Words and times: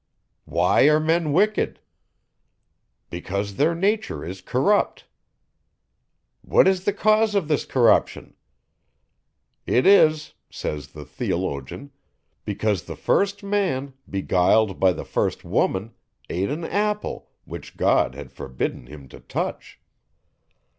Why 0.45 0.89
are 0.89 0.99
men 0.99 1.31
wicked? 1.31 1.79
Because 3.11 3.57
their 3.57 3.75
nature 3.75 4.25
is 4.25 4.41
corrupt. 4.41 5.05
What 6.41 6.67
is 6.67 6.85
the 6.85 6.91
cause 6.91 7.35
of 7.35 7.47
this 7.47 7.65
corruption? 7.65 8.33
It 9.67 9.85
is, 9.85 10.33
says 10.49 10.87
the 10.87 11.05
theologian, 11.05 11.91
because 12.45 12.85
the 12.85 12.95
first 12.95 13.43
man, 13.43 13.93
beguiled 14.09 14.79
by 14.79 14.91
the 14.91 15.05
first 15.05 15.45
woman, 15.45 15.93
ate 16.31 16.49
an 16.49 16.63
apple, 16.65 17.29
which 17.45 17.77
God 17.77 18.15
had 18.15 18.31
forbidden 18.31 18.87
him 18.87 19.07
to 19.09 19.19
touch. 19.19 19.79